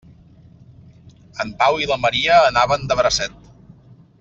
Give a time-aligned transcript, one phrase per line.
[1.45, 3.39] En Pau i la Maria anaven de bracet.